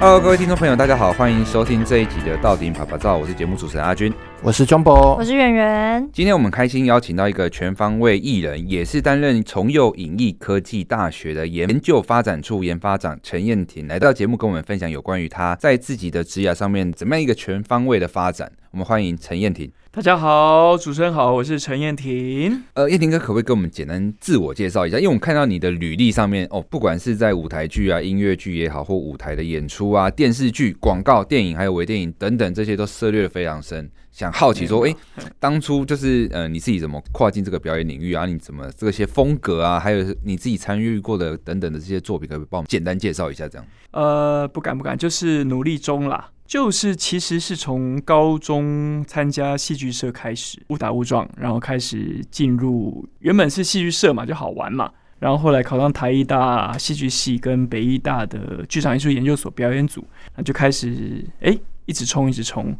[0.00, 6.08] Hello，各位听众朋友，大家好，欢迎收听这一集的《到底啪啪照》，我是节目主持人阿军，我是 Jumbo，我是圆圆。
[6.12, 18.52] 今天我们开心邀请到一个全方位艺人，也是担任重又影艺科技大学的研究发展处研发长陈彦廷，来到节目跟我们分享有关于他在自己的职涯上面怎么样一个全方位的发展。
[18.70, 19.68] 我们欢迎陈彦廷。
[19.98, 22.62] 大家好，主持人好，我是陈燕婷。
[22.74, 24.96] 呃，燕婷哥可不可以跟我们简单自我介绍一下？
[24.96, 33.90] 因为我们看到你的履历上面哦，不管是在舞台剧啊、音乐剧也好，或舞台的演出啊、电视剧、广告、电影还有微电影等等，这些都涉猎的非常深。
[34.12, 38.24] 想好奇说，哎、欸，当初就是呃，你自己怎么跨进这个表演领域啊？
[38.24, 43.48] 你怎么这些风格啊，还有你自己参与过的等等的这些作品，可不可以帮我们简单介绍一下？
[43.48, 43.66] 这样？
[43.90, 46.30] 呃，不敢不敢，就是努力中啦。
[46.48, 54.90] 就是其实是从高中参加戏剧社开始，误打误撞，然后开始进入原本是戏剧社嘛，就好玩嘛。
[55.18, 60.02] 然后后来考上台艺大戏剧系跟北艺大的剧场艺术研究所表演组，
[60.36, 61.54] 那就开始哎
[61.84, 62.74] 一直冲一直冲，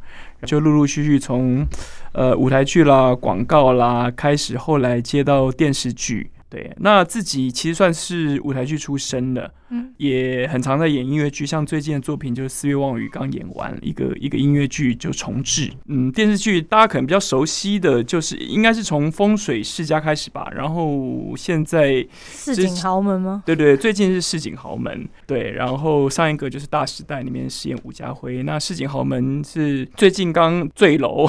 [0.47, 1.67] 就陆陆续续从
[2.13, 6.31] 呃舞台剧啦、广告啦开始，后来接到电视剧。
[6.51, 9.53] 对，那自己其实算是舞台剧出身的。
[9.71, 15.71] 嗯，也很常在演音乐剧，像最近的作品就是《四月望雨》，刚演完一个一个音乐剧就重置。
[15.89, 23.43] 嗯，电视剧大家可能比较熟悉的就是应该是从《风水世家》开始吧，然后现在市井豪门吗？
[23.45, 25.07] 对对，最近是市井豪门。
[25.27, 28.43] 对，然后上一个就是《大时代》里面饰演武家辉。
[28.45, 31.27] 那市井豪门是最近刚坠楼，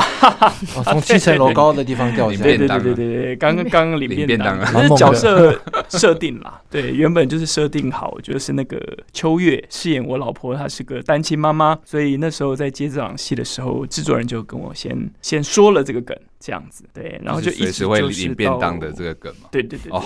[0.65, 2.43] 从、哦、七层楼高的地方掉下来。
[2.43, 6.61] 对对对对对对，刚刚刚领便当，这是角色设定啦。
[6.69, 8.17] 对，原本就是设定好。
[8.21, 8.79] 就是那个
[9.13, 16.17] 秋月饰演我老婆，她是个单亲妈妈，所以那时候在接这场戏的时候，制作人就跟我先先说了这个梗。
[16.39, 20.01] 这样子对，然后就一直会领便当的这个梗嘛，对对对，哦，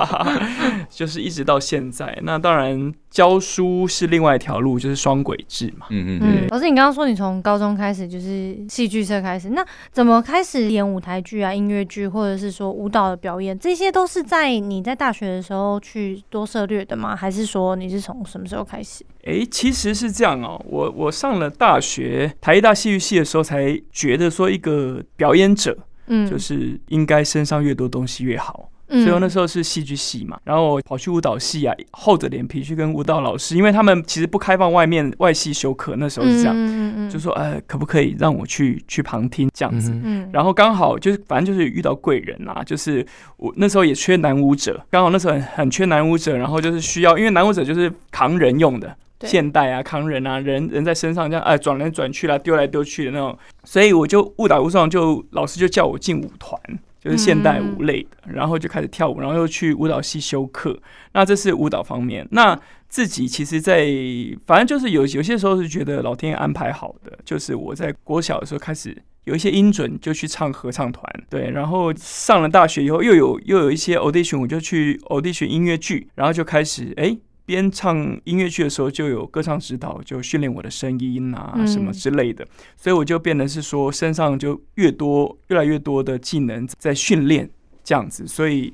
[0.90, 2.18] 就是一直到现在。
[2.22, 5.86] 那当然教书是另外一条路，就是双轨制嘛。
[5.90, 6.46] 嗯嗯嗯。
[6.50, 13.58] 老师，你刚刚说你从高中开始就是戏剧社开始，那怎么开始演舞台剧啊、音乐剧，或者是说舞蹈的表演？
[13.58, 17.16] 这些都是在你在大学的时候去多涉略的吗？
[17.16, 19.04] 还是说你是从什么时候开始？
[19.24, 20.60] 哎、欸，其实是这样哦。
[20.66, 25.76] 我我上了大学台艺大戏剧系的时候，才觉得说一个表演者，
[26.06, 28.70] 嗯，就是应该身上越多东西越好。
[28.92, 39.92] 嗯，所以我那时候是戏剧系嘛，然后我跑去舞蹈系啊，厚着脸皮去跟舞蹈老师，因为他们其实不开放外面外系修课，那时候是这样，嗯嗯，就说呃，可不可以让我去去旁听这样子？
[40.02, 48.96] 嗯，然后刚好就是反正就是遇到贵人啊，就是我那时候也缺男舞者，刚好那时候很很缺男舞者，然后就是需要，因为男舞者就是扛人用的。
[49.28, 56.58] 现代啊，扛人啊，人人在身上这样哎转来转去啦，丢来丢去的那种，所以我就误打误撞，就老师就叫我进舞团，
[56.98, 60.78] 就是现代舞类的，嗯，然后就开始跳舞，然后又去舞蹈系修课。
[61.12, 62.26] 那这是舞蹈方面。
[62.30, 62.58] 那
[62.88, 77.16] 自己其实在，在反正就是有有些时候是觉得老天爷安排好的，就是我在国小的时候开始有一些音准，就去唱合唱团，对，然后上了大学以后又有又有一些 audition，我就去 audition 音乐剧，然后就开始哎。
[77.50, 87.50] 边唱音乐剧的时候，就有歌唱指导，就训练我的声音啊，什么之类的，嗯，所以我就变得是说，身上就越多，越来越多的技能在训练，
[87.82, 88.72] 这样子，所以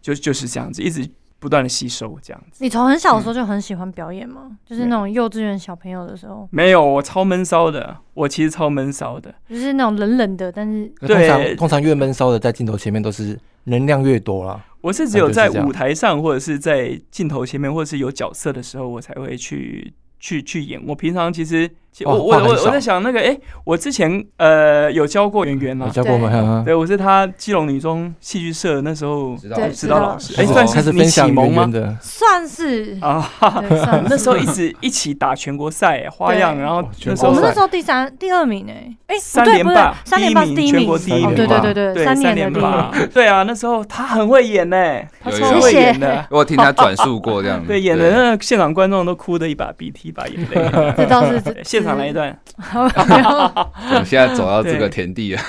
[0.00, 1.08] 就就是这样子，一直
[1.40, 2.64] 不断的吸收这样子。
[2.64, 4.42] 你从很小的时候就很喜欢表演吗？
[4.44, 6.48] 嗯，就是那种幼稚园小朋友的时候？
[6.50, 14.64] 没有，我超闷骚的，我其实超闷骚的，就是那种冷冷的，但是通常通常越闷骚的，在镜头前面都是能量越多啦。
[14.84, 19.90] 我是只有在舞台上，或者是在镜头前面，或者是有角色的时候，我才会去
[20.20, 20.78] 去去演。
[20.86, 21.70] 我平常其实。
[22.04, 26.62] 我我我我在想那个哎、欸，我之前呃有教过圆圆啊，教过吗？
[26.64, 31.70] 对，我是他基隆女中戏剧社那时候指导指导老师，哎、欸，算是你启蒙吗？
[32.00, 33.30] 算是啊，
[34.08, 44.76] 那时候一直一起打全国赛花样，然后那时候我们那时候第三第二名哎，哎，三连霸，三连霸第一名，全国第一名，对对对对对，三连霸， 对啊，那时候他很会演呢，
[45.22, 52.36] 他超会演的， 我听他转述过这样，对，演的那现场观众都哭的一把鼻涕一把眼泪，这倒是现场来一段。
[52.74, 55.42] 我们现在走到这个田地了，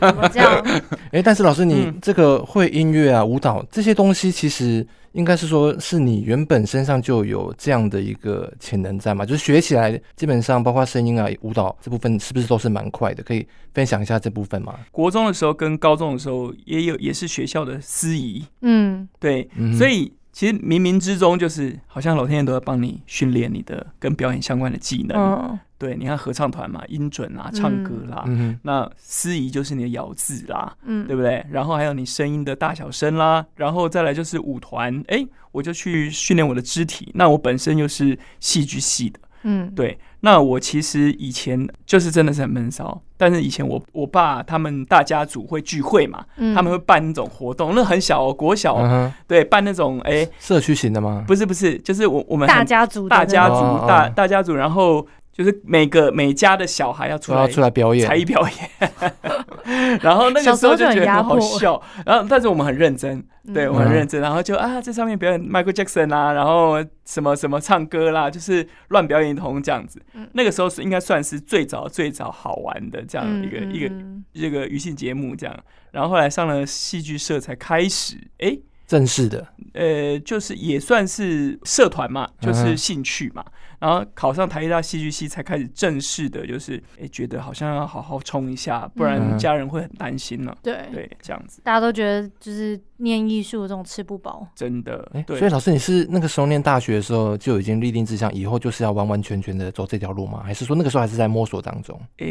[0.00, 0.64] 怎么这样？
[1.10, 9.24] 哎，但是老师，你这个会音乐啊、舞蹈这些东西，其实应该是说，是你原本身上就有这样的一个潜能在嘛？
[9.24, 13.22] 就是学起来，基本上包括声音啊、舞蹈这部分，是不是都是蛮快的？
[13.22, 14.74] 可以分享一下这部分吗？
[14.90, 20.12] 国中的时候跟高中的时候也有，也是学校的司仪，嗯，对，所以。
[20.34, 25.16] 其实冥冥之中，就是好像老天爷都在帮你训练你的跟表演相关的技能。
[25.16, 31.46] 嗯、对，你看合唱团嘛，音准啊，唱歌啦，嗯、那司仪就是你的咬字啦，嗯，对不对？
[31.48, 37.12] 然后还有你声音的大小声啦，然后再来就是舞团，哎，我就去训练我的肢体。
[37.14, 39.96] 那我本身又是戏剧系的，嗯，对。
[40.20, 51.24] 那我其实以前就是真的是很闷骚，但是以前我我爸他们大家族会聚会嘛，嗯、他们会办那种活动，那很小哦，国小，嗯、对，办那种哎，欸、社区型的吗？
[51.26, 55.06] 不是不是，就是我我们大家族大家族大大家族，然后。
[55.34, 63.20] 就是每个每家的小孩要出来要出来表演，才艺表演， 然后那个时候就觉得很好笑，然后但是我们很认真，
[63.52, 70.00] 对我很认真，然后就啊，在上面表演 Michael Jackson 啊，然后什么什么唱歌啦，就是乱表演一通这样子。
[70.34, 73.92] 那个时候是应该算是最早最早好玩的这样一个一个
[74.32, 75.56] 这个娱乐节目这样，
[75.90, 83.44] 然后后来上了戏剧社才开始哎正式的，呃，就是也算是社团嘛，就是兴趣嘛。
[83.80, 90.56] 然后考上台艺大戏剧系才开始正式的，就是哎，觉得好像要好好冲一下，不然家人会很担心呢。
[90.62, 95.06] 对对，这样子，大家都觉得就是念艺术这种吃不饱，真的。
[95.12, 100.42] 哎，所以老师，你是那个时候念大学的时候就已经立定志向，以后就是要完完全全的走这条路吗？
[100.42, 102.00] 还是说那个时候还是在摸索当中？
[102.18, 102.26] 哎，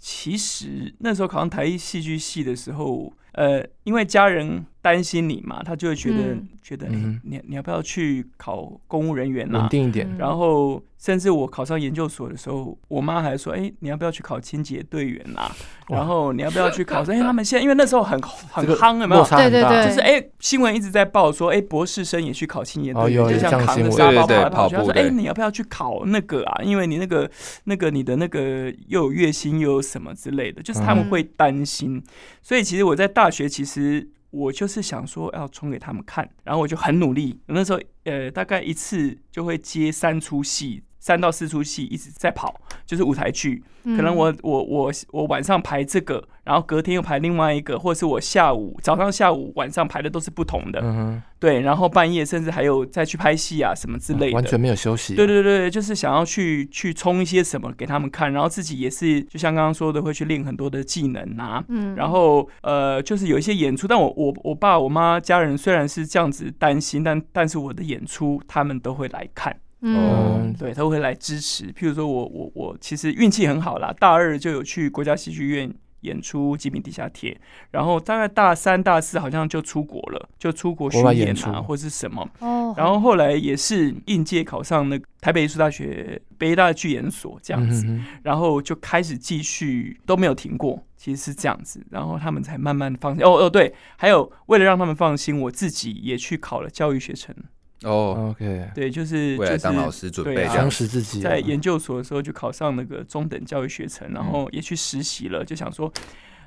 [0.00, 4.64] 其实那时候考上台艺戏剧系的时候，呃，因为家人。
[4.86, 9.62] 担心你嘛，他就会觉得、嗯、觉得，哎、欸，你你要不要去考公务人员啊？
[9.62, 10.08] 稳定一点。
[10.16, 15.50] 然后，甚至我考上研究所的时候，我妈还说，哎、欸，你要不要去考清洁队员啊？
[15.88, 17.02] 然后你要不要去考？
[17.06, 19.24] 因为， 他们现在因为那时候很很夯，有没有？
[19.24, 24.76] 对对对，就是哎、欸，新闻一直在报说，哎、欸，博士生也去考清洁队员，哦、就像扛着沙包跑来跑去。
[24.92, 26.62] 哎、欸，你要不要去考那个啊？
[26.62, 27.28] 因为你那个
[27.64, 31.96] 那个你的那个又有月薪又有什么之类的，就是他们会担心。
[31.96, 32.02] 嗯、
[32.40, 34.08] 所以其实我在大学其实。
[34.36, 37.40] 我就是想说要冲给他们看，然后我就很努力。
[37.46, 40.82] 那时候，呃，大概一次就会接三出戏。
[41.06, 43.62] 三到四出戏一直在跑，就是舞台剧。
[43.84, 50.80] 可能我我我我晚上排这个，然后隔天又排另外一个，或者是我下午早上、下午、晚上排的都是不同的。
[50.82, 51.60] 嗯哼，对。
[51.60, 55.14] 然后半夜甚至还有再去拍戏啊什么之类的，完全没有休息。
[55.14, 61.62] 对对对，就是想要去去冲一些什么给他们看，然后自己也是就像刚刚说的，会去练很多的技能啊。
[61.68, 61.94] 嗯。
[61.94, 69.56] 然后呃，就是有一些演出，但我我我爸我妈家人虽然是这样子担心，但但是我的演出他们都会来看。
[69.94, 71.72] 嗯，对，他会来支持。
[71.72, 77.32] 譬如说我，我我我其实运气很好啦，大二就有去国家戏剧院演出《极品地下铁》，
[77.70, 82.28] 然后大概大三、大四好像就出国了，就出国巡演啊，或是什么。
[82.40, 82.74] 哦。
[82.76, 87.86] 然后后来也是应届考上那个台北艺术大学北艺大剧研所这样子，
[88.22, 93.24] 然后就开始继续都没有停过，其实是这样子，然后他们才慢慢放心。
[93.24, 97.34] 哦哦，对，还有为了让他们放心，我自己也去考了教育学程。
[97.82, 101.20] 哦，OK，对，就是未来当老师准备，充实自己。
[101.20, 105.92] 在研究所的时候就考上那个中等教育学程，然后也去实习了，就想说，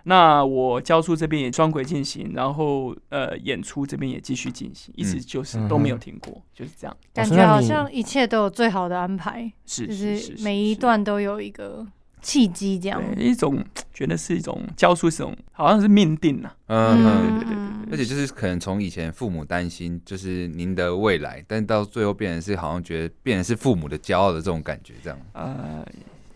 [0.06, 6.98] 那我教书这边也双轨进行，然后呃演出这边也继续进行，一直就是都没有停过，就是这样。
[7.14, 11.86] 感觉好像一切都有最好的安排，是就是每一段都有一个
[12.22, 13.64] 契机，这样一种
[13.94, 17.58] 觉得是一种教书是一种好像是命定呐，嗯，对对对。
[17.92, 25.18] 而且就是可能从以前父母担心就是您的未来，但到最后变成是好像觉得变成是父母的骄傲的这种感觉，这样。
[25.34, 25.84] 呃，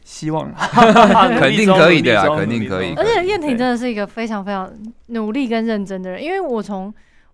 [0.03, 0.51] 希望
[1.39, 2.93] 肯定可以的啊，肯定可以。
[2.95, 4.71] 而且燕婷真的是一个非常非常
[5.07, 6.91] 努力跟认真的人，因为我从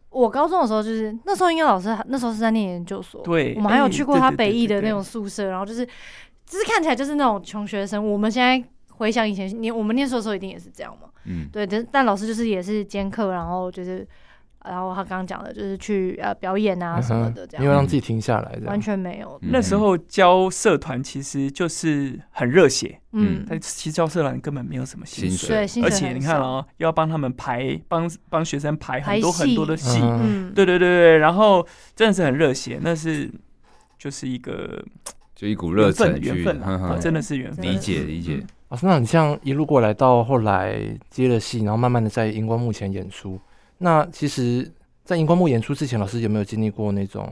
[0.09, 5.87] 我高中的时候就是那时候，应该老师那时候是在念研究所，对，我们还有去过他北艺的那种宿舍，然后就是
[6.49, 8.11] 就是看起来就是那种穷学生。
[8.11, 11.07] 我们现在回想以前念我们念书的时候，一定也是这样嘛。
[11.25, 14.07] 嗯，对，但但老师就是也是兼课，然后就是，
[14.65, 19.37] 然后他刚刚讲的就是去呃表演啊什么的，这样，没有让自己停下来，完全没有。
[19.43, 31.65] 那时候教社团其实就是很热血，嗯，但其实教社团根本没有什么薪水，对，而且你看哦，要帮他们排，帮帮学生排很多很多的戏，嗯，对对对对，然后
[31.95, 33.29] 真的是很热血，那是
[33.97, 34.83] 就是一个
[35.39, 38.45] 就一股热忱，缘分啊，真的是缘分，理解理解。
[38.67, 40.77] 老师，那你像一路过来到后来
[41.09, 43.39] 接了戏，然后慢慢的在荧光幕前演出。
[43.77, 44.69] 那其实，
[45.05, 47.25] 在荧光幕演出之前，老师有没有经历过那种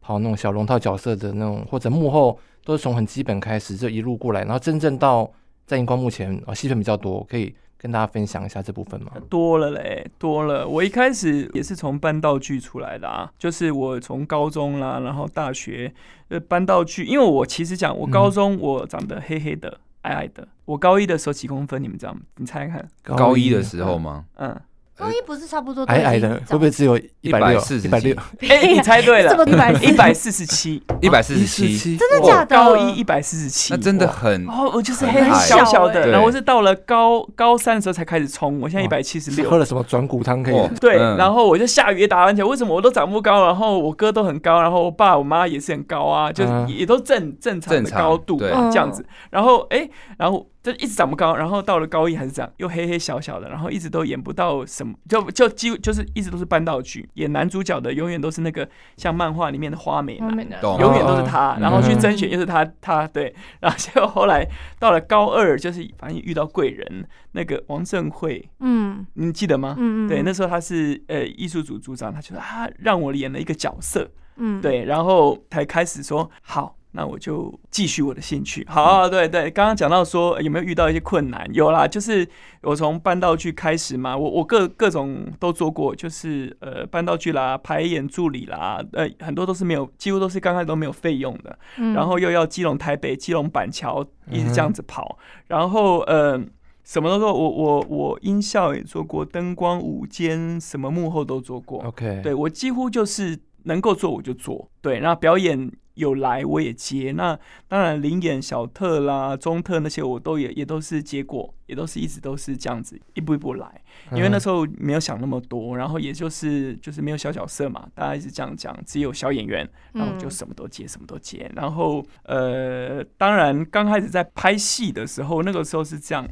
[0.00, 5.30] 跑那种小龙套角色的那种，或者幕后都是从很基本开始，就一路过来，然后真正到
[5.64, 9.10] 在荧光幕前啊，戏份比较多，可以跟大家分享一下这部分吗？
[9.28, 10.66] 多了嘞，多了。
[10.66, 15.92] 我一开始也是从搬道具出来的啊，就是我从高中啦，然后大学
[16.28, 19.68] 呃搬道具，因为我其实讲，我高中我长得黑黑的。
[19.68, 21.80] 嗯矮矮的，我高一的时候几公分？
[21.80, 22.18] 你们知道吗？
[22.38, 22.90] 你猜猜看。
[23.16, 24.24] 高一的时候吗？
[24.34, 24.60] 嗯，
[25.02, 27.60] 高一不是差不多矮矮的，会不会只有一百六？
[27.82, 28.16] 一百六？
[28.48, 32.56] 哎，你猜对了，一百一百四十七，一百四十七，真的假的？
[32.56, 39.50] 高一一百四十七，那真的很哦，我就是很小小的，然后我是到了高高三的时候才开始冲，我现在一百七十六。
[39.50, 40.68] 喝了什么转骨汤可以？
[40.80, 43.44] 对，然后我就下雨也打篮球，为什么我都长不高？
[43.46, 49.04] 然后我哥都很高，然后我爸我妈也是很高啊，就是也都正正常的高度这样子。
[49.30, 50.46] 然后哎，然后。
[50.62, 64.46] 就一直长不高，然后到了高一还是这样，又黑黑小小的，然后一直都演不到什么，就就几乎就是一直都是搬道具，演男主角的永远都是那个像漫画里面的花美男，永远都是他，然后去甄选又是他他对，然后结果后来
[64.78, 69.74] 到了高二，就是反正遇到贵人，那个王正慧，嗯，你记得吗？
[69.78, 76.76] 嗯嗯，对，那时候他是呃艺术组组长，他觉得他让我演了一个角色，嗯，对，然后才开始说好。
[76.92, 78.64] 那我就继续我的兴趣。
[78.68, 81.48] 好、啊，对对，刚刚讲到说有没有遇到一些困难？
[81.52, 82.28] 有啦，就是
[82.62, 91.58] 我从搬道具开始嘛，我我各各种都做过，就是呃搬道具啦、排演助理啦，呃很多都是没有，几乎都是刚开始都没有费用的。
[91.78, 96.38] 嗯、然后又要基隆、台北、基隆、板桥一直这样子跑，嗯、然后呃
[96.84, 101.82] 什么都做，我我我音效也做过，灯光、舞间什么幕后都做过。
[101.84, 104.70] OK，对我几乎就是能够做我就做。
[104.80, 105.70] 对，那表演。
[105.94, 107.38] 有来我也接，那
[107.68, 126.26] 当然零演小特啦、中特那些我都也也都是接过，也都是一直都是这样子一步一步来，因为那时候没有想那么多，然后也就是就是没有小角色嘛，大家一直这样讲，只有小演员，然后就什么都接，什么都接，然后呃，当然刚开始在拍戏的时候，那个时候是这样，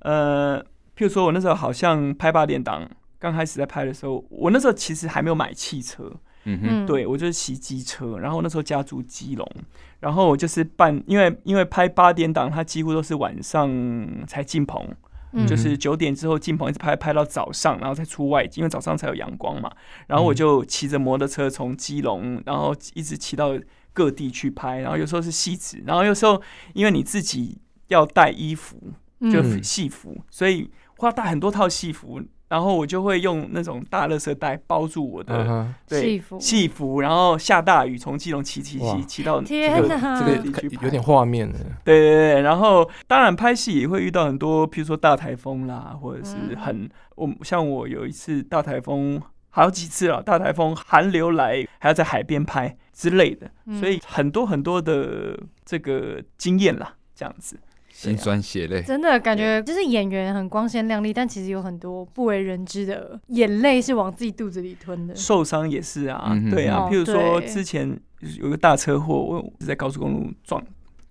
[0.00, 0.60] 呃，
[0.96, 2.90] 譬如说我那时候好像拍八点档，
[3.20, 6.12] 刚开始在拍的时候，我那时候其实还没有买汽车。
[6.48, 9.44] 嗯哼，对我就是骑机车，然后那时候家住基隆，
[9.98, 13.68] 然后我就是办，因为因为拍八点档，它几乎都是晚上
[14.28, 14.88] 才进棚，
[15.32, 19.68] 嗯、就是九点之后进棚，一直拍拍到早上，然后再出外景，因为早上才有阳光嘛。
[20.06, 23.58] 然后我就骑着摩托车从基隆，然后一直骑到
[23.92, 26.40] 各地去拍，然后有时候是戏子，然后有时候
[26.74, 28.92] 因为你自己要带衣服，
[29.32, 32.22] 就戏服，嗯、所以我要带很多套戏服。
[32.48, 35.66] 然后我就会用那种大垃圾袋包住我的戏、uh huh.
[35.88, 41.58] 对服，戏服，然后下大雨从基隆骑骑骑骑到天哪，这个有点画面的。
[41.84, 53.50] 对对对，然后当然拍戏也会遇到很多，譬如说大台风啦，或者是很我像我有一次大台风好几次了，大台风寒流来还要在海边拍之类的，
[53.80, 57.58] 所以很多很多的这个经验啦，这样子。
[57.96, 65.14] 心酸血泪，真的感觉就是演员很光鲜亮丽，但其实有很多不为人知的眼泪是往自己肚子里吞的。
[65.14, 67.98] 受伤也是啊，嗯、对啊，譬如说之前
[68.38, 70.62] 有个大车祸，我是在高速公路撞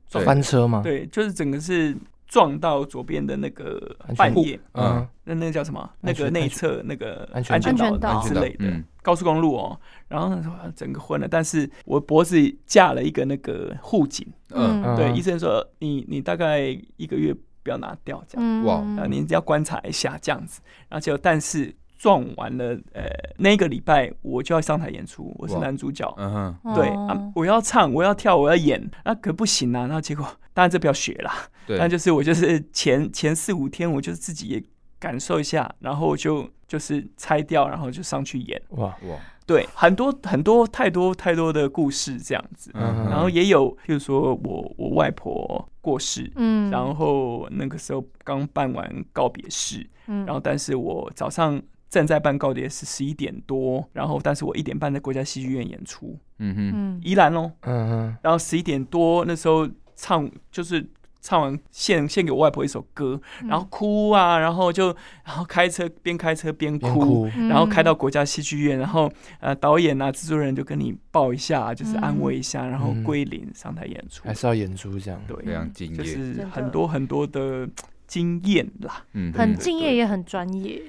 [0.08, 0.82] 撞翻车吗？
[0.84, 1.96] 对，就是整个是。
[2.36, 5.90] 撞到左边的那个半夜，嗯，那那个叫什么？
[6.02, 8.66] 那个内侧那个安全岛之类的
[9.02, 9.80] 高速公路哦。
[10.10, 10.38] 然后
[10.76, 18.66] 整个昏了，但是我脖子架了一个那个护颈，嗯，对，医生说你你大概一个月不要拿掉，这样。
[18.66, 20.60] 哇，啊，你要观察一下这样子。
[20.90, 23.04] 然后就但是撞完了，呃，
[23.38, 29.82] 那个礼拜我就要上台演出，我是男主角，嗯哼，对啊，我要唱，我要跳，我要演，那可不行啊。
[29.82, 31.34] 然后结果 当然这不要学啦。
[31.66, 34.64] 对，但就是我就是前前四五天，我就是自己也
[35.00, 38.62] 感受一下，然后就就是拆掉，然后就上去演。
[38.72, 38.88] 哇。
[38.88, 51.62] 哇，对，很多很多太多太多的故事这样子，嗯、然后也有，譬如说我我外婆过世，嗯，然后那个时候刚办完告别式，嗯，然后但是我早上
[51.96, 60.86] 正在办告别是，十一点多，然后但是我一点半在国家戏剧院演出，嗯哼，宜兰哦，嗯哼，然后十一点多那时候唱就是。
[61.28, 67.26] 唱完献献给我外婆一首歌，然后哭啊，然后就然后开车边开车边哭，哭。
[67.50, 77.68] 然后开到国家戏剧院，然后呃导演啊制作人就跟你抱一下，就是安慰一下，然后归零上台演出，还是要演出这样，对，非常敬业，就是很多很多的
[78.06, 80.80] 经验啦，嗯，很敬业也很专业，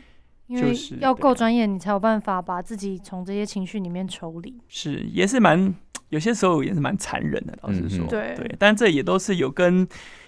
[0.47, 5.75] 因为要够专业，你才有办法把自己从这些情绪里面抽离，是也是蛮
[6.09, 8.35] 有些时候也是蛮残忍的，老实说，嗯、对。
[8.37, 9.87] 对，但这也都是有跟。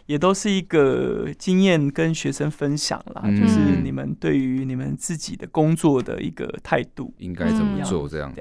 [0.08, 8.32] 也都是一个经验跟学生分享啦，嗯、就是你们对于你们自己的工作的一个态度，应该怎么做这样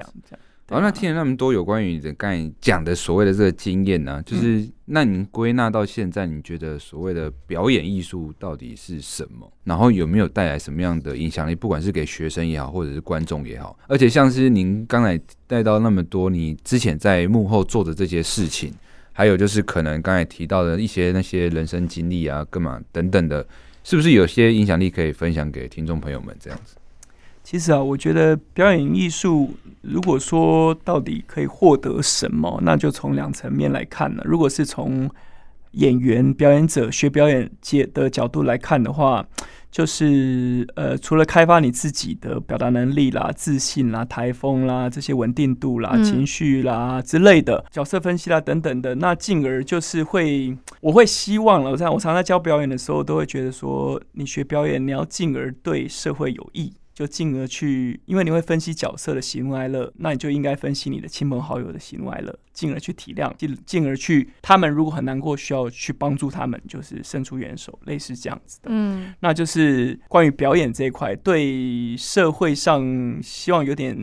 [0.68, 0.74] 子。
[0.74, 9.50] 好，那听了那么多有关于你的刚才讲的所谓的这个经验呢，就是那您归纳到现在，你觉得所谓的表演艺术到底是什么？
[9.64, 11.54] 然后有没有带来什么样的影响力？
[11.54, 18.72] 不管是给学生也好，或者是观众也好，而且像是您刚才带到那么多，你之前在幕后做的这些事情。
[19.10, 23.44] 还有就是可能刚才提到的一些那些人生经历啊，干嘛等等的，
[23.82, 26.32] 是不是有些影响力可以分享给听众朋友们？
[26.38, 26.76] 这样子，
[27.50, 34.22] 其实啊，我觉得表演艺术，如果说到底可以获得什么，那就从两层面来看了。
[34.26, 35.08] 如果是从
[35.70, 39.26] 演员、表演者学表演界的角度来看的话，
[39.72, 51.70] 就是呃，除了开发你自己的表达能力啦、自信啦、台风啦这些稳定度啦、情绪啦之类的、角色分析啦等等的，那进而就是会，我会希望了。
[51.70, 56.70] 我在我常常在教表演的时候，都会觉得说，你学表演，你要进而对社会有益。
[56.98, 68.68] 就进而去，因为你会分析角色的喜怒哀乐，那你就应该分析你的亲朋好友的喜怒哀乐，进而去体谅，进进而去，他们如果很难过，需要去帮助他们，就是伸出援手，类似这样子的。
[68.72, 73.96] 嗯，那就是关于表演这一块，对社会上希望有点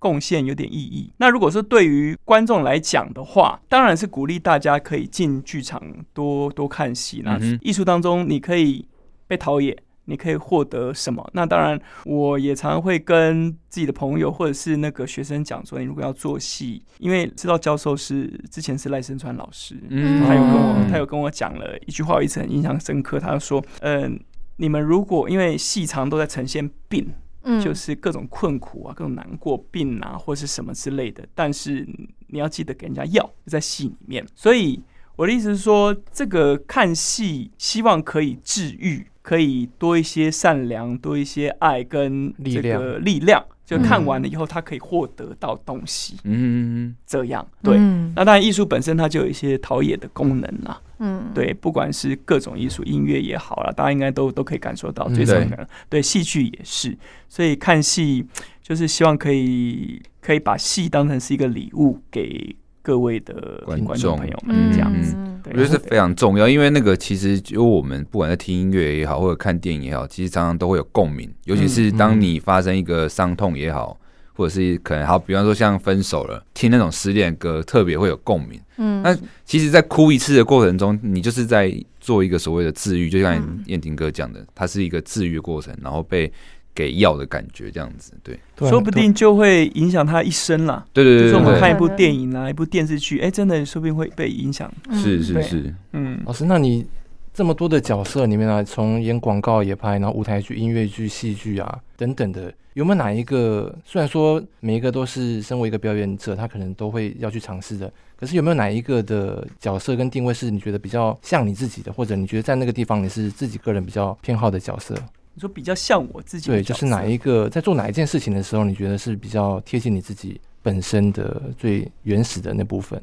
[0.00, 1.12] 贡献，有点意义。
[1.18, 5.80] 那如果说对于观众来讲的话，当然是鼓励大家可以进剧场
[6.12, 7.22] 多多看戏。
[7.24, 8.88] 那艺术当中，你可以
[9.28, 9.80] 被陶冶。
[10.10, 11.24] 你可以获得什么？
[11.32, 23.20] 那当然，我也常常会跟自己的朋友或者是那个学生讲说，你如果要做戏，因为知道教授是之前是赖声川老师，嗯，他有跟我他有跟我讲了一句话，我一直很印象深刻。
[23.20, 24.10] 他说：“嗯、呃，
[24.56, 27.08] 你们如果因为戏常都在呈现病，
[27.44, 31.86] 嗯，就是各种困苦啊，各种难过、病啊，或是什么之类的，但是
[32.26, 34.26] 你要记得给人家药，在戏里面。
[34.34, 34.82] 所以
[35.14, 46.16] 我的意思是说，这个看戏希望可以治愈。”可以多一些善良，多一些爱跟这个力量，就看完了以后，他可以获得到东西。
[46.24, 47.76] 嗯，这样对。
[48.16, 50.80] 那当然，艺术本身它就有一些陶冶的功能啦。
[50.98, 55.08] 嗯，对，不管是各种艺术，音乐也好啦，大家应该都都可以感受到。
[55.08, 56.96] 最重要的，对，戏剧也是。
[57.28, 58.26] 所以看戏
[58.62, 65.16] 就是希望可以可以把戏当成是一个礼物给各位的观众朋友们，这样子。
[65.46, 71.30] 我觉得是非常重要，因为那个其实就我们不管在听音乐也好，或者看电影也好，其实常常都会有共鸣。
[71.44, 73.98] 尤其是当你发生一个伤痛也好，
[74.34, 78.60] 或者是可能好，比方说像分手了，听那种失恋歌，特别会有共鸣。
[78.76, 86.32] 嗯，那其实，在哭一次的过程中，你就是在做一个所谓的治愈，就像燕婷哥讲的，它是一个治愈的过程，然后被。
[86.80, 90.82] 给药的感觉，这样子，对，说不定就会影响他一生了。
[90.94, 94.72] 对对对，就是我们看一部电影啊，一部电视剧，哎，真的说不定会被影响。
[94.94, 96.86] 是是是，嗯，老师，那你
[97.34, 103.76] 这么多的角色里面啊，从演广告也拍，然后舞台剧、音乐剧、戏剧啊等等的，有没有哪一个？
[103.84, 114.94] 虽然说每一个都是身为一个表演者，他可能都会要去尝试的，可是有没有哪一个的角色跟定位是你觉得比较像你自己的，或者你觉得在那个地方你是自己个人比较偏好的角色？
[115.40, 123.02] 你说比较像我自己，对，就是哪一个在做哪一件事情的时候，你觉得是比较贴近你自己本身的最原始的那部分？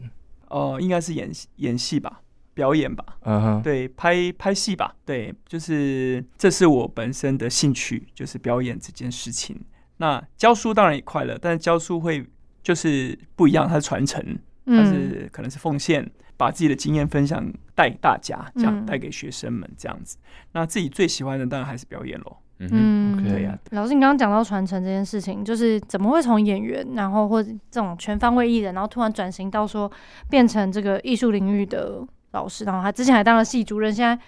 [0.50, 2.22] 哦、呃，应该是演演戏吧，
[2.54, 9.60] 表演吧，嗯哼，对，拍拍戏吧，对，就是这是我本身的兴趣，就是表演这件事情。
[9.98, 12.24] 那教书当然也快乐，但是教书会
[12.62, 14.24] 就是不一样，它是传承，
[14.68, 16.08] 它是可能是奉献。
[16.38, 17.44] 把自己的经验分享
[17.76, 20.18] 带大家，这样带给学生们这样子。
[20.22, 20.24] 嗯、
[20.54, 22.38] 那自己最喜欢的当然还是表演喽。
[22.60, 23.58] 嗯，对呀。
[23.72, 29.92] 老师，你刚刚讲到传承这件事情，就是怎么会从演员，然后或者这种全方位艺人，然后突然转型到说
[30.30, 34.24] 变成这个艺术领域的老师，然后他之前还当了系主任，现在。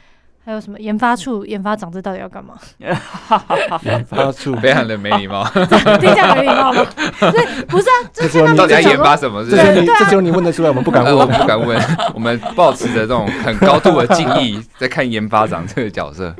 [0.50, 2.56] 还有什么研发处、研发长，这到底要干嘛？
[3.84, 5.48] 研发处非常的没礼貌，
[6.02, 6.84] 听起来没礼貌吗？
[7.32, 9.46] 对，不是啊，这是到底要研发什么？
[9.48, 11.80] 这只有你，这只有你问得出来，我们不敢问，我们不敢问。
[12.16, 16.36] 我们保持着这种很高度的敬意，在看研发长这个角色。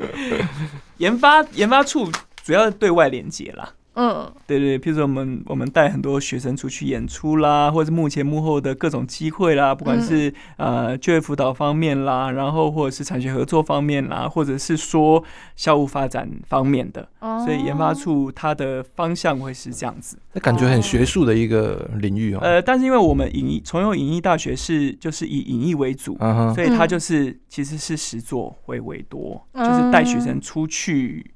[0.96, 2.10] 研发研发处
[2.42, 3.68] 主要是对外连接啦。
[3.94, 15.22] 嗯，对对，譬如说我们我们带很多学生出去演出啦，或者是幕前幕后的各种机会啦，不管是、嗯、呃就业辅导方面啦，然后或者是产学合作方面啦，或者是说
[15.56, 20.16] 校务发展方面的，哦、所以研发处它的方向会是这样子。
[20.32, 22.38] 那感觉很学术的一个领域哦。
[22.40, 31.28] 呃，但是因为我们影艺崇右影艺大学是就是以影艺为主，嗯、所以它就是其实是实作会为多，嗯、就是带学生出去。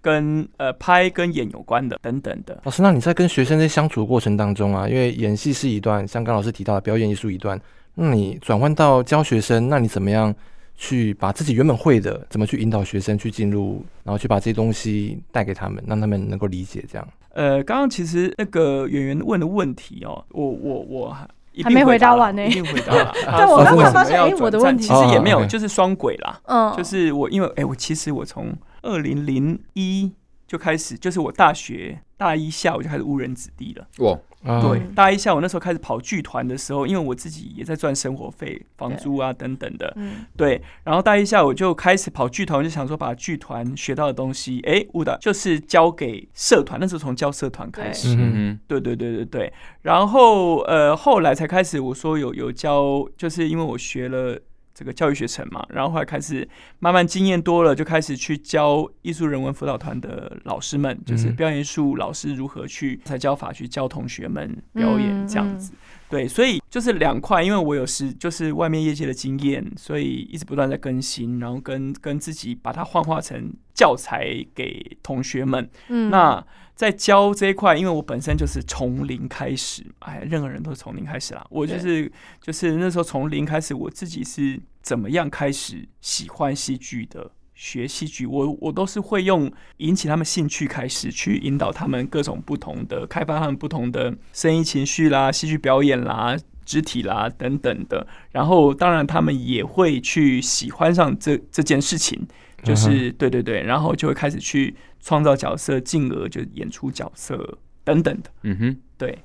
[0.00, 2.60] 跟呃拍跟演有关的等等的。
[2.64, 7.60] 老师，那你在跟学生在相处的过程当中啊，因为演戏是一段，像刚老师提到的表演艺术一段，
[7.94, 10.34] 那你转换到教学生，那你怎么样
[10.76, 17.08] 去把自己原本会的，怎么去引导学生去进入，然后去把这些东西带给他们，让他们能够理解这样？
[17.32, 21.16] 呃，刚刚其实那个演员问的问题哦，我我我
[21.64, 23.12] 还没回答完呢，一定回答了。
[23.36, 26.40] 对，我刚刚发现，哎，我的问题其实也没有，就是双轨啦。
[26.44, 28.52] 嗯，就是我因为哎，我其实我从。
[28.82, 30.10] 二零零一
[30.50, 33.86] 就开始，就是我大学大一下我就开始误人子弟了。
[33.98, 39.96] 哇，对，大一下我那时候开始跑剧团的时候，因为我自己也在赚生活费、房租啊等等的，
[40.36, 40.60] 对。
[40.82, 49.52] 然后大一下我就开始跑剧团，我就想说把剧团学到的东西，哎，误的就是交给社团，那时候从教社团开始，嗯对对对对对。
[49.82, 54.36] 然后呃，后来才开始我说有有教，就是因为我学了。
[54.80, 65.74] 这个教育学程嘛，然后后来开始慢慢经验多了，就开始去教艺术人文辅导团的老师们，就是表演艺术老师如何去才教法去教同学们表演这样子。
[66.10, 75.70] 对，所以就是两块，因为我有时就是外面业界的经验，所以一直不断在更新，然后跟跟自己把它幻化成教材给同学们。
[75.88, 76.44] 嗯，那。
[76.72, 81.46] 在教这一块，因为我本身就是从零开始，哎，任何人都是从零开始啦。
[81.50, 98.06] 我就是就是那时候从零开始，我自己是怎么样开始喜欢戏剧的，学戏剧，我我都是会用引起他们兴趣开始，去引导他们各种不同的，开发他们不同的声音情绪啦、戏剧表演啦、肢体啦等等的。
[98.30, 102.26] 然后当然他们也会去喜欢上这这件事情。
[102.62, 108.30] 就是对对对，然后就会开始去创造角色，进而就演出角色等等的。
[108.42, 109.18] 嗯哼，对，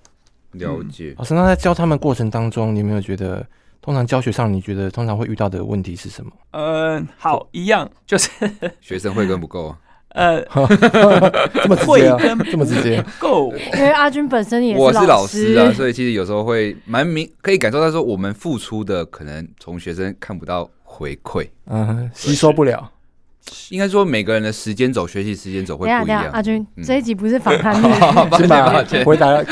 [0.51, 1.13] 了解。
[1.17, 3.45] 老师，那在教他们过程当中，你有没有觉得，
[3.85, 6.31] 通常教学上你觉得通常会遇到的问题是什么？
[6.51, 8.31] 嗯，好，一样就是
[8.81, 9.77] 学生会跟不够啊。
[10.09, 10.41] 呃，
[11.53, 12.17] 这么直接啊，
[12.49, 13.53] 这么直接够。
[13.75, 22.91] 因为阿军本身也是我是老师啊，所以其实有时候会蛮明，可以感受到说我们付出的可能从学生看不到回馈，嗯，吸收不了。
[23.69, 26.29] 应该说每个人的时间走，学习时间走会不一样。
[26.31, 27.75] 阿军，这一集不是访谈，
[28.37, 28.83] 是把？
[29.03, 29.43] 回答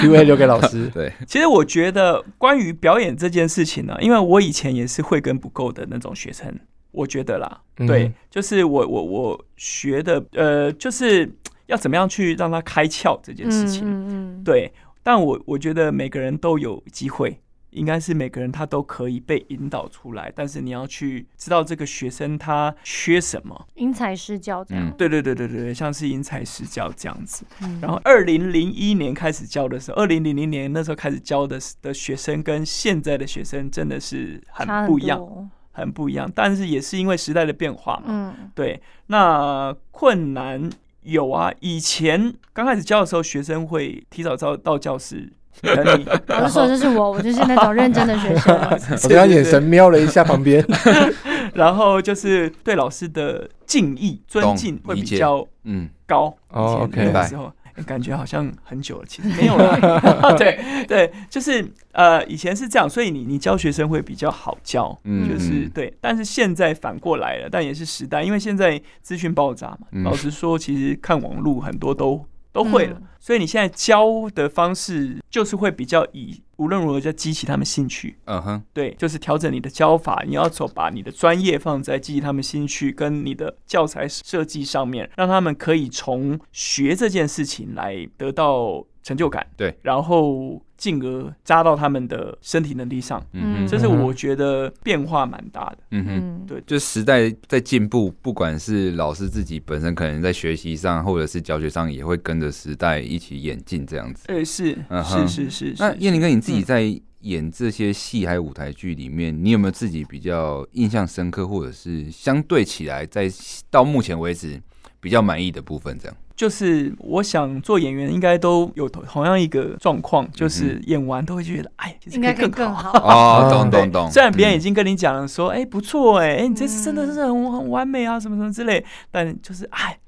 [0.00, 0.86] Q&A 留给老师。
[0.94, 6.52] 对，其实我觉得关于表演这件事情呢，因为我以前也是慧根不够的那种学生，
[6.92, 11.30] 我觉得啦，对，就是我我我学的，呃，就是
[11.66, 14.72] 要怎么样去让他开窍这件事情，对。
[15.02, 17.38] 但我我觉得每个人都有机会。
[17.76, 24.88] 应该是每个人他都可以被引导出来，但是你要去知道这个学生他缺什么，因材施教这样。
[24.88, 27.44] 嗯，对对对对对，像是因材施教这样子。
[27.60, 36.30] 嗯，然后二零零一年开始教的时候，二零零零年那时候开始教的的学生跟现在的学生真的是很不一样，很不一样。
[36.34, 38.04] 但是也是因为时代的变化嘛。
[38.08, 38.80] 嗯，对。
[39.08, 40.70] 那困难
[41.02, 45.30] 有啊，以前刚开始教的时候，学生会提早到到教室。
[45.62, 48.54] 等你， 老师说这是我，我就是那种认真的学生。
[49.04, 50.64] 我刚刚眼神瞄了一下旁边，
[51.54, 56.34] 然后就是对老师的敬意、尊敬会比较嗯高。
[56.50, 57.52] 哦，OK，那时候
[57.84, 60.34] 感觉好像很久了，其实没有了。
[60.36, 65.92] 对对，就是呃，以前是这样，所以你你教学生会比较好教，嗯，就是对。
[66.00, 69.86] 但是现在反过来了，但也是时代，因为现在资讯爆炸嘛。
[70.04, 72.24] 老实说，其实看网络很多都。
[72.56, 78.16] 都会了，所以你现在教的方式就是会比较以无论如何就激起他们兴趣。
[78.24, 89.46] 嗯哼，对，就是调整你的教法，你要走把你的专业放在激起他们兴趣跟你的教材设计上面，让他们可以从学这件事情来得到成就感。
[89.56, 90.60] 对，然后。
[90.76, 104.26] 进而扎到他们的身体能力上，嗯哼，这是我觉得变化蛮大的，嗯哼，对，就时代在进步，不管是老师自己本身可能在学习上，或者是教学上，也会跟着时代一起演进这样子。
[104.26, 105.74] 对，是，嗯哼，是是是。
[105.78, 106.82] 那燕玲哥，你自己在
[107.20, 113.30] 演这些戏还有舞台剧里面，嗯、你有没有自己比较印象深刻，或者是相对起来，在
[113.70, 114.60] 到目前为止
[115.00, 115.98] 比较满意的部分？
[115.98, 116.14] 这样。
[116.36, 124.10] 就是我想做演员，应该都有同同样一个状况，就是演完都会觉得，哎，其实可以更好哦，懂懂懂。
[124.10, 129.98] 虽然别人已经跟你讲了说，哎，不错，哎，哎，你这次真的是很很完美啊，什么什么之类，但就是，哎，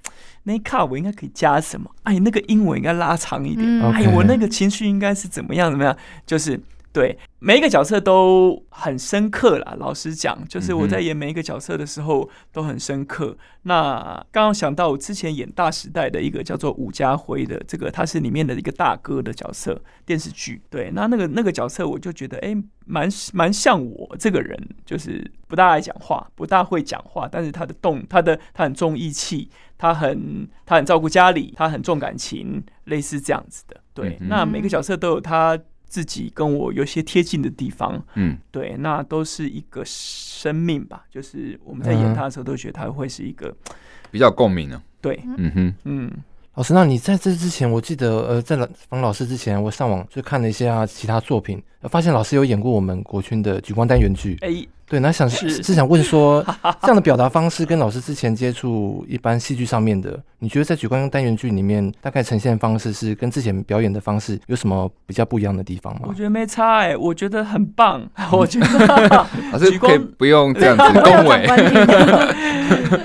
[0.43, 1.91] 那一卡我应该可以加什么？
[2.03, 5.97] 哎，那个音我应该拉长一点，哎，我那个情绪应该是怎么样怎么样？
[6.27, 6.61] 就是。
[6.99, 9.77] 对，每一个角色都很深刻啦。
[9.79, 13.39] 老实讲，就是我在演每一个角色的时候都很深刻。
[13.63, 20.61] 那刚刚想到我之前演《大时代》的一个叫做武家辉的这个，他是里面的一个大哥的角色，电视剧。
[20.69, 22.53] 对，那那个那个角色，我就觉得哎，
[22.85, 33.81] 蛮蛮像我这个人，就是不大爱讲话，不大会讲话，但是他的动，他的他很重义气，他很他很照顾家里，他很重感情，类似这样子的。
[33.95, 35.57] 对，那每个角色都有他。
[35.89, 41.05] 自己跟我有些贴近的地方，嗯，对，那都是一个生命吧。
[41.11, 43.55] 就是我们在演他的时候，都觉得他会是一个
[44.11, 44.81] 比较共鸣的。
[45.01, 46.11] 对，嗯哼，嗯，
[46.55, 48.57] 老师，那你在这之前，我记得呃，在
[48.89, 54.37] 访老师之前，我上网去看了一下其他作品，发现老师有演过我们国军的举光单元剧。
[54.41, 56.43] 哎，对，那想是是想问说，
[56.81, 66.07] 这样的表达方式跟老师之前接触一般戏剧上面的，你觉得在举光单元剧里面，大概呈现的方式是跟之前表演的方式有什么比较不一样的地方吗？
[66.09, 68.01] 我觉得没差哎、欸，我觉得很棒。
[68.33, 68.67] 我觉得
[69.53, 71.47] 老师 可以不用这样子恭维。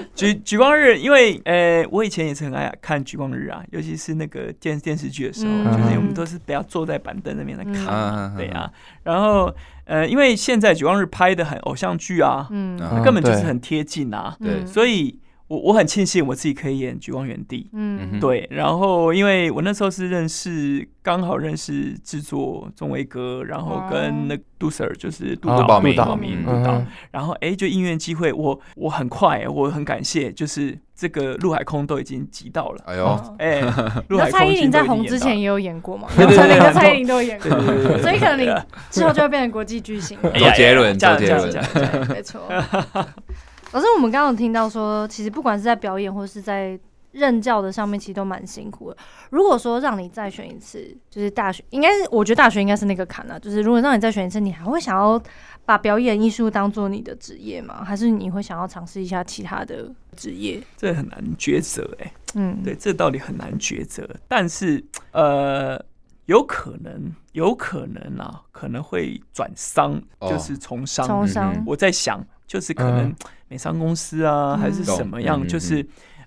[0.15, 8.71] 举举光日，因为呃，我以前也是很爱看举光日啊，尤其是那个电电视剧的时候，嗯、就是我们都是不要坐在板凳那边来看对啊，
[9.03, 9.53] 然后。
[9.85, 15.19] 呃，因为现在绝望日拍的很偶像剧啊，嗯，根本就是很贴近啊，对，所以
[15.53, 30.79] 我我很庆幸我自己可以演举光原地，嗯，对，然后因为我那时候是认识，刚好认识制作钟维哥，然后跟那杜 Sir 就是杜导，杜导明，杜导，然后哎，就因缘机会，我我很快，我很感谢，就是。
[30.95, 33.61] 这个陆海空都已经集到了，哎呦，哎，
[34.07, 36.07] 那蔡依林在红之前也有演过嘛？
[36.15, 37.49] 陈琳跟蔡依林都有演过，
[37.97, 38.45] 所以可能你
[38.91, 40.17] 之后就会变成国际巨星。
[40.21, 42.41] 周杰伦，周杰伦，没错。
[43.73, 46.79] 老师，我们刚刚有听到说，其实不管是在表演或是在
[47.11, 48.97] 任教的上面，其实都蛮辛苦的。
[49.31, 53.39] 如果说让你再选一次，就是大学，应该是我觉得大学应该是那个坎了。
[53.39, 55.21] 就是如果让你再选一次，你还会想要？
[55.65, 57.85] 把表演艺术当做你的职业吗？
[57.85, 60.61] 还是你会想要尝试一下其他的职业？
[60.75, 62.13] 这很难抉择哎。
[62.33, 64.05] 嗯，对，这道理很难抉择。
[64.27, 64.83] 但是
[65.13, 65.81] 呃，
[66.25, 71.07] 有可能，有可能啊，可能会转商，哦、就是从商。
[71.07, 73.15] 从商，我在想，就是可能
[73.53, 75.85] 美商公司啊，嗯、还是什么样，就是。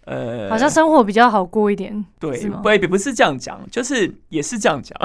[0.08, 4.96] 呃，好像生活比较好过一点，对，不也不是这样讲，就是也是这样讲。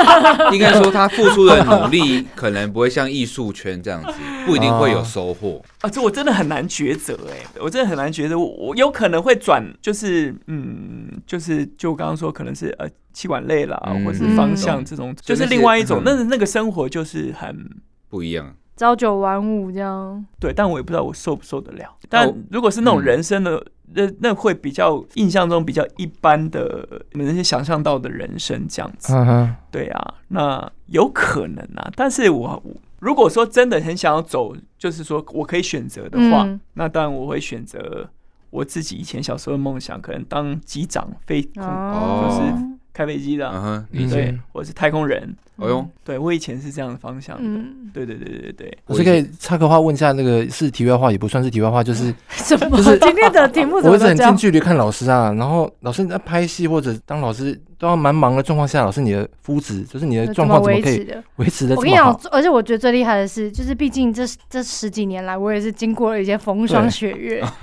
[0.52, 4.12] 应该说他付出的努力可能不会像艺术圈这样子，
[4.44, 5.88] 不一定会有收获啊。
[5.88, 8.38] 这我真的很难抉择哎，我真的很难抉择。
[8.38, 16.02] 我我有可能会转，就是嗯，就是就刚刚说可能是呃气管类啦，或是方向这种，就是另外一种。
[16.04, 17.66] 那那个生活就是很
[18.10, 18.54] 不一样。
[18.80, 21.94] 朝九晚五这样，对，但我也不知道我受不受得了。
[22.08, 23.62] 但如果是那种人生的，
[23.92, 29.12] 那、嗯、那会比较印象中比较一般的，你们那些想象到的人生这样子。
[29.14, 31.92] 嗯、哼对啊，那有可能啊。
[31.94, 32.62] 但是我
[33.00, 38.08] 如果说真的很想要走，就是说我可以选择的话，嗯、那当然我会选择
[38.48, 42.70] 我自己以前小时候的梦想，可能当机长飞空，哦、就是。
[42.92, 45.34] 开飞机的，嗯哼，对，我是太空人。
[45.60, 47.36] 哦哟，对我以前是这样的方向。
[47.38, 48.78] 嗯，对对对对对。
[48.86, 52.76] 我是可以插个话问一下，那个是题外话，也不算是题外话，就是 什么？
[52.78, 53.76] 就是今天的题目。
[53.76, 61.74] 我一直很近距离看老师啊，然后老师在拍戏或者当老师都要蛮忙的状况下，老师你的肤质，就是你的状况怎么可以维持的？
[61.76, 67.44] 我跟你讲，而且我觉得最厉害的是，就是毕竟这这十几年来，我也是经过了一些风霜雪月。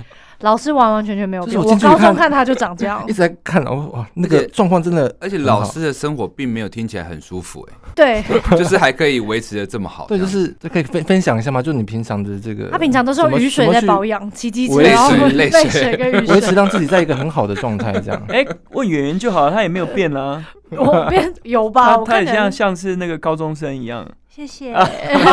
[0.42, 8.22] 老师完完全全没有变，我高中看他就长这样， 一直在看哦，哇，那个状况真的，而且老师的生活并没有听起来很舒服，哎，对，
[8.56, 11.60] 就是还可以维持的这么好，对，就是可以分分享一下吗？
[11.62, 18.22] 就你平常的这个，他平常都是用雨水在保养，骑机车，然后 泪水跟雨水，维持让自己在一个很好的状态，这样。
[18.28, 20.44] 哎，问圆圆就好了，他也没有变啊，
[20.76, 21.96] 我变有吧？
[21.98, 24.06] 他他也像像是那个高中生一样。
[24.28, 24.72] 谢谢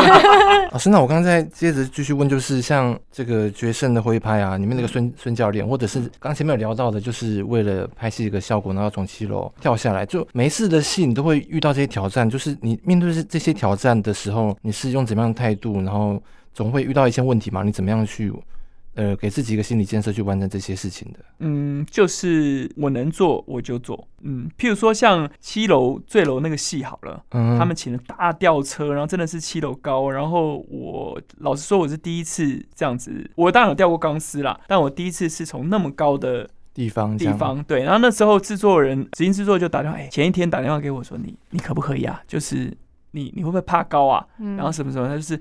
[0.72, 0.90] 老师。
[0.90, 12.28] 那我刚才接着继续问，就是像这个决胜的挥拍啊，里面那个孙孙教练，或者是刚前面有聊到的，就是为了拍戏一个效果，然后从七楼跳下来，就每一次的戏你都会遇到这些挑战。
[12.28, 15.82] 就是你面对这这些挑战的时候，你是用怎么样的态度？
[15.82, 16.20] 然后
[16.54, 17.62] 总会遇到一些问题嘛？
[17.62, 18.34] 你怎么样去？
[18.96, 21.20] 呃，给自己一个心理建设去完成这些事情的。
[21.40, 24.08] 嗯，就是我能做我就做。
[24.24, 30.10] 嗯，譬如说像七楼坠楼那个戏好了，嗯，他们请了大吊车，然后真的是七楼高。
[30.10, 33.30] 然后我老实说，我是第一次这样子。
[33.36, 37.84] 我当然有吊过钢丝啦，但我第一次是从那么高的地方地方对。
[37.84, 42.22] 然后那时候制作人执行制作就打电话，哎，前一天打电话给我说，你你可不可以啊？
[42.28, 42.76] 就是
[43.12, 44.26] 你你会不会怕高啊？
[44.40, 45.38] 嗯，然后什么什么，他就是。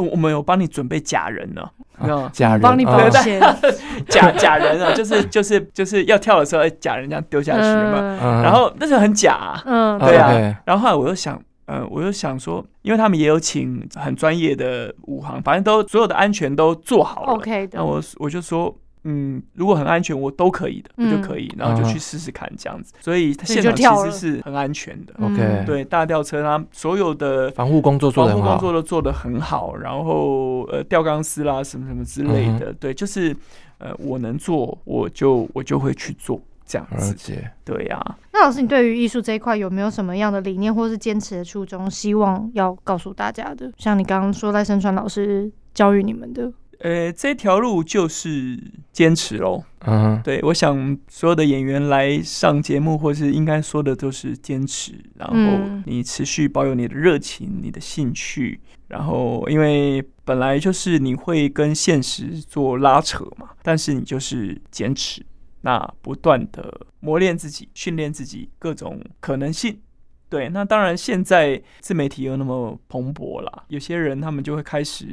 [0.00, 3.40] 我们有帮你准备假人呢，假人帮你保险，
[4.08, 8.42] 假假人啊，就是就是就是要跳的时候，假人这样丢下去嘛。
[8.42, 10.30] 然后那时候很假，嗯，对啊。
[10.64, 17.32] 然后后来我又想，呃，我又想说，因为他们也有请很专业的武行，反正都所有的安全都做好了。
[17.32, 17.78] OK 的。
[17.78, 18.74] 那我我就说。
[19.04, 22.92] 嗯，如果很安全，我都可以的，我就可以，然后就去试试看这样子。
[23.00, 25.14] 所以现场其实是很安全的。
[25.22, 29.74] OK，对，大吊车它所有的防护工作做的，防护工作都做的很好。
[29.76, 33.34] 然后呃，吊钢丝啦，什么什么之类的，对，就是
[33.78, 37.16] 呃，我能做，我就我就会去做这样子。
[37.64, 37.98] 对呀。
[38.32, 43.72] 那老师，你对于艺术这一块有没有什么样的理念，或是坚持的初衷，希望要告诉大家的？
[43.78, 46.52] 像你刚刚说赖声川老师教育你们的。
[46.80, 48.58] 呃，这条路就是
[48.92, 49.62] 坚持喽。
[49.86, 55.34] 嗯，对，我想所有的演员来上节目，或是应该说的都是坚持，然后
[55.84, 65.24] 你持续保有你的热情、你的兴趣，然后因为本来就是你会跟现实做拉扯嘛，但是你就是坚持，
[65.60, 69.78] 那不断的磨练自己、训练自己各种可能性。
[70.30, 75.04] 对，那当然现在自媒体又那么蓬勃啦，有些人他们就会开始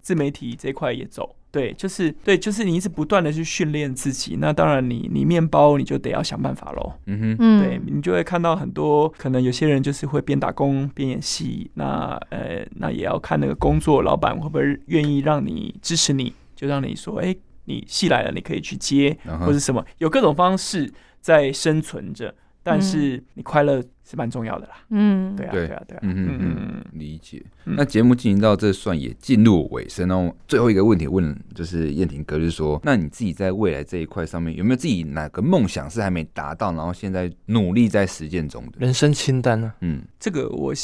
[0.00, 1.36] 自媒体这块也走。
[1.52, 4.36] 对，就是对，就是你一直不断的去训练自己。
[4.36, 6.92] 那当然你，你你面包你就得要想办法喽。
[7.06, 11.68] 嗯哼，对，你就会看到很多可能有些人就是会边打工边演戏。
[11.74, 20.88] 那呃，那也要看那个工作老板会不会愿意让你支持你，就让你说，哎，你戏来了，你可以去接，或者什么，有各种方式
[21.20, 22.32] 在生存着。
[22.62, 24.72] 但是你快乐是蛮重要的啦。
[24.88, 26.00] 嗯，对啊，对啊，对啊。
[26.02, 27.40] 嗯嗯嗯，理解。
[27.62, 30.34] 那节目进行到这算也进入尾声哦。
[30.48, 39.72] 最后一个问题问，就是燕婷哥，就是说，那你自己在未来这一块上面有没有自己哪个梦想是还没达到，然后现在努力在实践中的人生清单呢？
[39.80, 40.74] 嗯，这个我。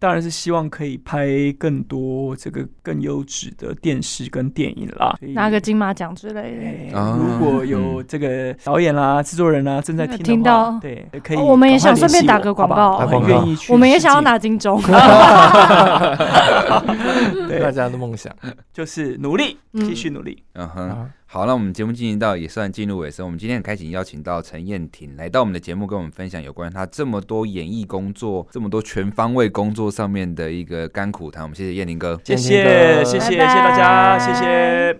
[0.00, 1.26] 当然是希望可以拍
[1.58, 6.40] 更多这个更优质的电视跟电影啦，拿个金马奖之类的。
[6.40, 11.36] 欸啊、如果有这个导演啦、制作人啦正在听，听到，对，可以。
[11.36, 13.72] 我们也想顺便打个广告，很愿意去。
[13.72, 14.80] 我们也想要拿金钟。
[17.48, 18.34] 对，大家的梦想
[18.72, 20.42] 就是努力，继续努力。
[20.54, 21.10] 嗯哼。
[21.30, 23.22] 好，那我们节目进行到也算进入尾声。
[23.26, 31.42] 我们今天很开心邀请到陈燕婷来到我们的节目，跟我们分享有关他这么多演艺工作、这么多全方位工作上面的一个甘苦谈。
[31.42, 34.98] 我们谢谢燕婷哥，谢谢谢谢谢谢大家，谢谢。